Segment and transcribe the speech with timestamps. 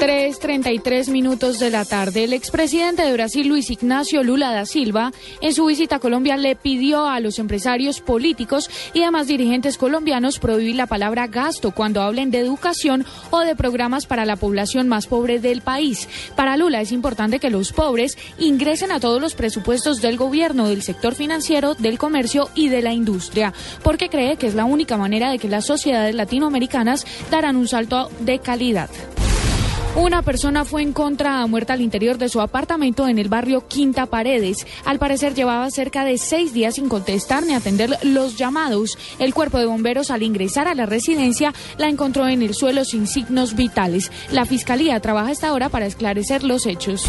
[0.00, 2.24] 3.33 minutos de la tarde.
[2.24, 6.56] El expresidente de Brasil, Luis Ignacio Lula da Silva, en su visita a Colombia le
[6.56, 12.30] pidió a los empresarios políticos y demás dirigentes colombianos prohibir la palabra gasto cuando hablen
[12.30, 16.08] de educación o de programas para la población más pobre del país.
[16.34, 20.80] Para Lula es importante que los pobres ingresen a todos los presupuestos del gobierno, del
[20.80, 25.30] sector financiero, del comercio y de la industria, porque cree que es la única manera
[25.30, 28.88] de que las sociedades latinoamericanas darán un salto de calidad.
[29.96, 34.64] Una persona fue encontrada muerta al interior de su apartamento en el barrio Quinta Paredes.
[34.84, 38.96] Al parecer llevaba cerca de seis días sin contestar ni atender los llamados.
[39.18, 43.08] El cuerpo de bomberos al ingresar a la residencia la encontró en el suelo sin
[43.08, 44.12] signos vitales.
[44.30, 47.04] La fiscalía trabaja esta hora para esclarecer los hechos.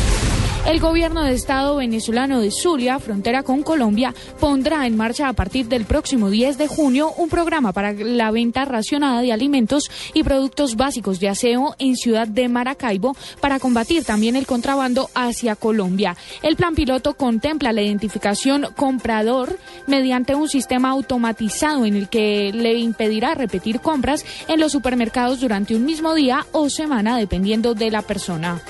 [0.63, 5.67] El gobierno de Estado venezolano de Zulia, frontera con Colombia, pondrá en marcha a partir
[5.67, 10.75] del próximo 10 de junio un programa para la venta racionada de alimentos y productos
[10.75, 16.15] básicos de aseo en Ciudad de Maracaibo para combatir también el contrabando hacia Colombia.
[16.43, 22.75] El plan piloto contempla la identificación comprador mediante un sistema automatizado en el que le
[22.75, 28.03] impedirá repetir compras en los supermercados durante un mismo día o semana dependiendo de la
[28.03, 28.61] persona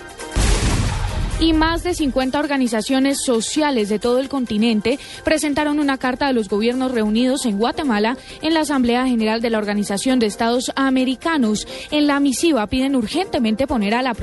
[1.41, 6.47] y más de 50 organizaciones sociales de todo el continente presentaron una carta a los
[6.47, 11.67] gobiernos reunidos en Guatemala en la Asamblea General de la Organización de Estados Americanos.
[11.89, 14.15] En la misiva piden urgentemente poner a la,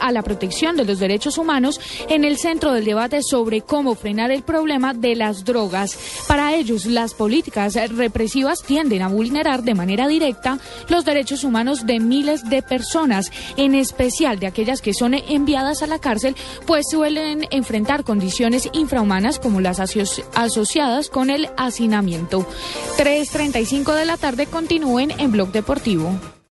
[0.00, 1.80] a la protección de los derechos humanos
[2.10, 5.98] en el centro del debate sobre cómo frenar el problema de las drogas.
[6.28, 10.58] Para ellos, las políticas represivas tienden a vulnerar de manera directa
[10.90, 15.86] los derechos humanos de miles de personas, en especial de aquellas que son enviadas a
[15.86, 16.36] la cárcel
[16.66, 22.46] pues suelen enfrentar condiciones infrahumanas como las asociadas con el hacinamiento.
[22.96, 26.37] 3.35 de la tarde continúen en Blog Deportivo.